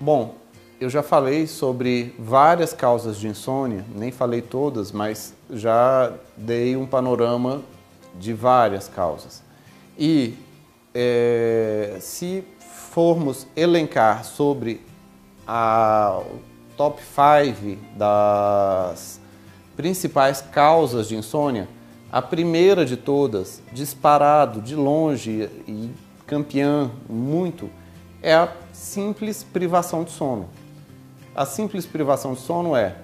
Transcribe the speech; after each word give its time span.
Bom, 0.00 0.36
eu 0.80 0.88
já 0.88 1.02
falei 1.02 1.48
sobre 1.48 2.14
várias 2.16 2.72
causas 2.72 3.16
de 3.16 3.26
insônia, 3.26 3.84
nem 3.96 4.12
falei 4.12 4.40
todas, 4.40 4.92
mas 4.92 5.34
já 5.50 6.12
dei 6.36 6.76
um 6.76 6.86
panorama 6.86 7.62
de 8.14 8.32
várias 8.32 8.86
causas. 8.86 9.42
E 9.98 10.36
é, 10.94 11.96
se 12.00 12.44
formos 12.92 13.44
elencar 13.56 14.24
sobre 14.24 14.80
a 15.44 16.22
top 16.76 17.02
5 17.02 17.76
das 17.96 19.20
principais 19.76 20.40
causas 20.40 21.08
de 21.08 21.16
insônia, 21.16 21.68
a 22.12 22.22
primeira 22.22 22.86
de 22.86 22.96
todas, 22.96 23.60
disparado, 23.72 24.62
de 24.62 24.76
longe 24.76 25.50
e 25.66 25.90
campeã 26.24 26.88
muito, 27.08 27.68
é 28.22 28.34
a 28.34 28.48
simples 28.78 29.42
privação 29.42 30.04
de 30.04 30.12
sono. 30.12 30.48
A 31.34 31.44
simples 31.44 31.84
privação 31.84 32.34
de 32.34 32.40
sono 32.40 32.76
é 32.76 32.96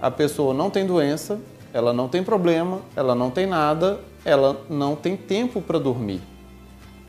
a 0.00 0.10
pessoa 0.10 0.54
não 0.54 0.70
tem 0.70 0.86
doença, 0.86 1.38
ela 1.72 1.92
não 1.92 2.08
tem 2.08 2.24
problema, 2.24 2.80
ela 2.96 3.14
não 3.14 3.30
tem 3.30 3.46
nada, 3.46 4.00
ela 4.24 4.62
não 4.70 4.96
tem 4.96 5.16
tempo 5.16 5.60
para 5.60 5.78
dormir. 5.78 6.20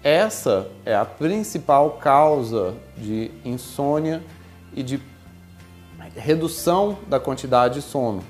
Essa 0.03 0.69
é 0.85 0.95
a 0.95 1.05
principal 1.05 1.91
causa 1.91 2.75
de 2.97 3.31
insônia 3.43 4.21
e 4.73 4.83
de 4.83 5.01
redução 6.15 6.97
da 7.07 7.19
quantidade 7.19 7.75
de 7.75 7.81
sono. 7.81 8.21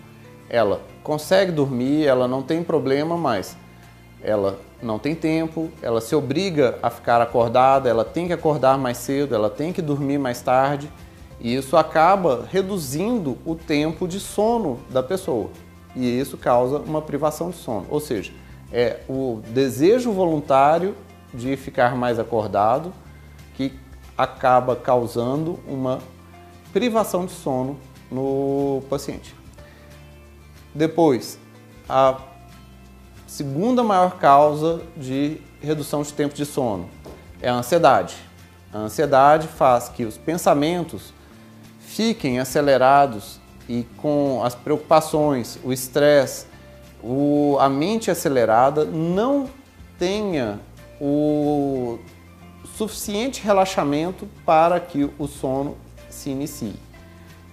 Ela 0.49 0.81
consegue 1.03 1.51
dormir, 1.51 2.05
ela 2.05 2.27
não 2.27 2.43
tem 2.43 2.63
problema, 2.63 3.17
mas 3.17 3.57
ela 4.23 4.59
não 4.81 4.99
tem 4.99 5.15
tempo, 5.15 5.69
ela 5.81 6.01
se 6.01 6.15
obriga 6.15 6.77
a 6.81 6.89
ficar 6.89 7.21
acordada, 7.21 7.89
ela 7.89 8.05
tem 8.05 8.27
que 8.27 8.33
acordar 8.33 8.77
mais 8.77 8.97
cedo, 8.97 9.35
ela 9.35 9.49
tem 9.49 9.73
que 9.73 9.81
dormir 9.81 10.17
mais 10.17 10.41
tarde, 10.41 10.91
e 11.39 11.55
isso 11.55 11.77
acaba 11.77 12.45
reduzindo 12.49 13.37
o 13.45 13.55
tempo 13.55 14.07
de 14.07 14.19
sono 14.19 14.79
da 14.89 15.01
pessoa. 15.01 15.49
E 15.95 16.19
isso 16.19 16.37
causa 16.37 16.77
uma 16.79 17.01
privação 17.01 17.49
de 17.49 17.57
sono, 17.57 17.85
ou 17.89 17.99
seja, 17.99 18.31
é 18.71 18.99
o 19.09 19.41
desejo 19.47 20.11
voluntário 20.11 20.95
de 21.33 21.55
ficar 21.57 21.95
mais 21.95 22.19
acordado 22.19 22.93
que 23.55 23.73
acaba 24.17 24.75
causando 24.75 25.59
uma 25.67 25.99
privação 26.71 27.25
de 27.25 27.31
sono 27.31 27.77
no 28.11 28.83
paciente. 28.89 29.35
Depois, 30.73 31.39
a 31.87 32.19
segunda 33.29 33.83
maior 33.83 34.17
causa 34.17 34.81
de 34.97 35.39
redução 35.61 36.01
de 36.01 36.11
tempo 36.11 36.33
de 36.33 36.45
sono 36.47 36.89
é 37.39 37.47
a 37.47 37.53
ansiedade. 37.53 38.15
A 38.73 38.79
ansiedade 38.79 39.47
faz 39.47 39.87
que 39.87 40.03
os 40.03 40.17
pensamentos 40.17 41.13
fiquem 41.79 42.39
acelerados 42.39 43.39
e 43.67 43.85
com 43.97 44.41
as 44.43 44.55
preocupações, 44.55 45.59
o 45.63 45.71
estresse, 45.71 46.47
a 47.59 47.69
mente 47.69 48.09
acelerada 48.09 48.83
não 48.83 49.47
tenha 49.99 50.59
o 50.99 51.99
suficiente 52.75 53.43
relaxamento 53.43 54.27
para 54.43 54.79
que 54.79 55.07
o 55.19 55.27
sono 55.27 55.77
se 56.09 56.31
inicie. 56.31 56.75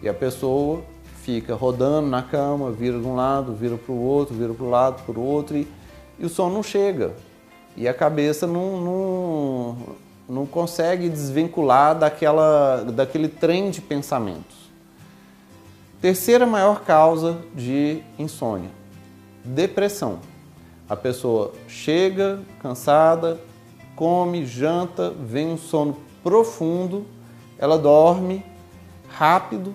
E 0.02 0.08
a 0.08 0.14
pessoa 0.14 0.82
fica 1.26 1.56
rodando 1.56 2.06
na 2.06 2.22
cama, 2.22 2.70
vira 2.70 3.00
de 3.00 3.04
um 3.04 3.16
lado, 3.16 3.52
vira 3.52 3.76
para 3.76 3.92
o 3.92 4.00
outro, 4.00 4.32
vira 4.32 4.54
para 4.54 4.64
o 4.64 4.70
lado, 4.70 5.02
para 5.02 5.18
o 5.18 5.24
outro, 5.24 5.56
e, 5.56 5.66
e, 6.20 6.24
o 6.24 6.28
sono 6.28 6.54
não 6.54 6.62
chega. 6.62 7.14
E 7.76 7.88
a 7.88 7.92
cabeça 7.92 8.46
não, 8.46 8.80
não, 8.80 9.76
não 10.28 10.46
consegue 10.46 11.08
desvincular 11.08 11.98
daquela, 11.98 12.84
daquele 12.84 13.26
trem 13.26 13.72
de 13.72 13.80
pensamentos. 13.80 14.70
Terceira 16.00 16.46
maior 16.46 16.82
causa 16.82 17.38
de 17.52 18.04
insônia, 18.16 18.70
depressão. 19.44 20.20
A 20.88 20.94
pessoa 20.94 21.52
chega 21.66 22.38
cansada, 22.62 23.40
come, 23.96 24.46
janta, 24.46 25.10
vem 25.10 25.48
um 25.48 25.58
sono 25.58 25.96
profundo, 26.22 27.04
ela 27.58 27.76
dorme 27.76 28.44
rápido 29.08 29.74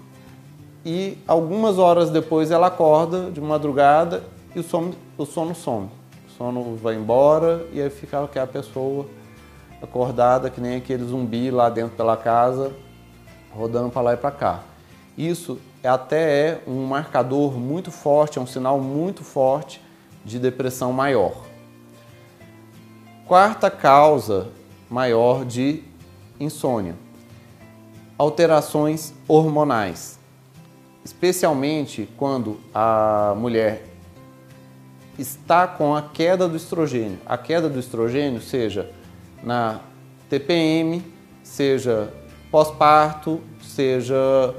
e 0.86 1.18
algumas 1.28 1.78
horas 1.78 2.10
depois 2.10 2.50
ela 2.52 2.68
acorda 2.68 3.30
de 3.30 3.40
madrugada 3.40 4.24
e 4.56 4.60
o 4.60 4.64
sono, 4.64 4.94
o 5.18 5.26
sono 5.26 5.54
some. 5.54 5.90
O 6.28 6.32
sono 6.38 6.76
vai 6.76 6.96
embora 6.96 7.68
e 7.72 7.82
aí 7.82 7.90
fica 7.90 8.24
aquela 8.24 8.48
pessoa 8.48 9.06
acordada 9.82 10.50
que 10.50 10.60
nem 10.60 10.78
aquele 10.78 11.04
zumbi 11.04 11.52
lá 11.52 11.70
dentro 11.70 11.96
pela 11.96 12.18
casa, 12.18 12.72
rodando 13.52 13.90
para 13.90 14.02
lá 14.02 14.14
e 14.14 14.18
para 14.18 14.32
cá. 14.32 14.64
Isso 15.18 15.60
até 15.84 16.48
é 16.48 16.64
um 16.68 16.86
marcador 16.86 17.54
muito 17.54 17.92
forte, 17.92 18.38
é 18.38 18.42
um 18.42 18.48
sinal 18.48 18.80
muito 18.80 19.24
forte 19.24 19.82
de 20.24 20.40
depressão 20.40 20.94
maior. 20.94 21.34
Quarta 23.28 23.70
causa 23.70 24.50
maior 24.90 25.46
de 25.46 25.84
insônia: 26.40 26.96
alterações 28.18 29.14
hormonais, 29.28 30.20
especialmente 31.04 32.08
quando 32.18 32.60
a 32.74 33.34
mulher 33.38 33.88
está 35.18 35.68
com 35.68 35.96
a 35.96 36.02
queda 36.02 36.48
do 36.48 36.56
estrogênio. 36.56 37.20
A 37.26 37.38
queda 37.38 37.70
do 37.70 37.80
estrogênio, 37.80 38.42
seja 38.42 38.92
na 39.44 39.82
TPM, 40.30 41.04
seja 41.44 42.14
pós-parto, 42.50 43.42
seja 43.62 44.56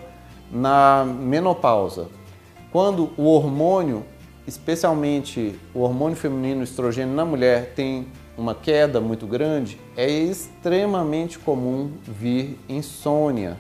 na 0.50 1.04
menopausa. 1.04 2.08
Quando 2.70 3.10
o 3.16 3.24
hormônio 3.24 4.04
especialmente 4.46 5.58
o 5.74 5.80
hormônio 5.80 6.16
feminino, 6.16 6.62
estrogênio 6.62 7.14
na 7.14 7.24
mulher, 7.24 7.72
tem 7.74 8.06
uma 8.36 8.54
queda 8.54 9.00
muito 9.00 9.26
grande, 9.26 9.78
é 9.96 10.08
extremamente 10.08 11.38
comum 11.38 11.92
vir 12.02 12.58
insônia 12.68 13.58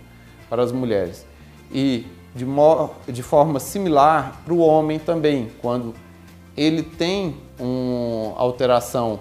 para 0.48 0.62
as 0.62 0.72
mulheres. 0.72 1.26
E 1.70 2.06
de, 2.34 2.46
de 3.12 3.22
forma 3.22 3.60
similar 3.60 4.40
para 4.44 4.54
o 4.54 4.58
homem 4.58 4.98
também, 4.98 5.50
quando 5.60 5.94
ele 6.56 6.82
tem 6.82 7.36
uma 7.58 8.38
alteração 8.38 9.20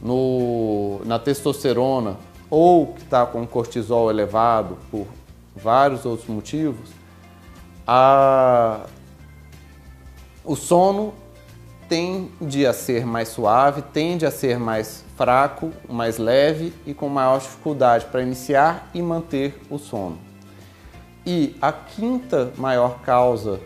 no, 0.00 1.00
na 1.04 1.18
testosterona 1.18 2.16
ou 2.50 2.88
que 2.88 3.02
está 3.02 3.24
com 3.24 3.46
cortisol 3.46 4.10
elevado 4.10 4.76
por 4.90 5.06
vários 5.56 6.04
outros 6.04 6.28
motivos, 6.28 6.90
a 7.86 8.80
o 10.44 10.56
sono 10.56 11.14
tende 11.88 12.66
a 12.66 12.72
ser 12.72 13.06
mais 13.06 13.28
suave, 13.28 13.80
tende 13.80 14.26
a 14.26 14.30
ser 14.30 14.58
mais 14.58 15.04
fraco, 15.16 15.70
mais 15.88 16.18
leve 16.18 16.72
e 16.84 16.92
com 16.92 17.08
maior 17.08 17.38
dificuldade 17.38 18.06
para 18.06 18.22
iniciar 18.22 18.90
e 18.92 19.00
manter 19.00 19.60
o 19.70 19.78
sono. 19.78 20.31
E 21.24 21.54
a 21.60 21.72
quinta 21.72 22.52
maior 22.56 23.00
causa 23.00 23.60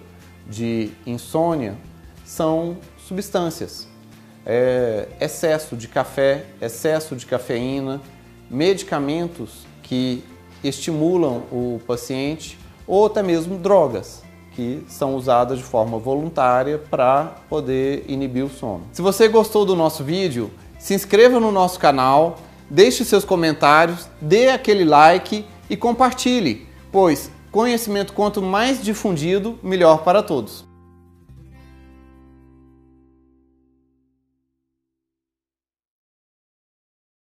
de 0.47 0.91
insônia 1.06 1.77
são 2.25 2.77
substâncias. 2.99 3.89
É, 4.44 5.09
excesso 5.21 5.77
de 5.77 5.89
café, 5.89 6.47
excesso 6.61 7.16
de 7.16 7.27
cafeína, 7.27 8.00
medicamentos 8.50 9.66
que 9.83 10.22
estimulam 10.62 11.43
o 11.50 11.81
paciente 11.87 12.59
ou 12.87 13.06
até 13.06 13.22
mesmo 13.22 13.59
drogas 13.59 14.22
que 14.56 14.83
são 14.89 15.15
usadas 15.15 15.59
de 15.59 15.65
forma 15.65 15.99
voluntária 15.99 16.78
para 16.78 17.34
poder 17.49 18.05
inibir 18.09 18.43
o 18.45 18.49
sono. 18.49 18.84
Se 18.91 19.03
você 19.03 19.28
gostou 19.28 19.66
do 19.66 19.77
nosso 19.77 20.03
vídeo, 20.03 20.50
se 20.78 20.95
inscreva 20.95 21.39
no 21.39 21.53
nosso 21.53 21.78
canal, 21.78 22.39
deixe 22.71 23.05
seus 23.05 23.22
comentários, 23.22 24.09
dê 24.19 24.49
aquele 24.49 24.84
like 24.84 25.45
e 25.69 25.77
compartilhe, 25.77 26.66
pois 26.91 27.30
conhecimento 27.56 28.12
quanto 28.12 28.42
mais 28.42 28.82
difundido, 28.82 29.58
melhor 29.62 30.04
para 30.04 30.22
todos. 30.22 30.66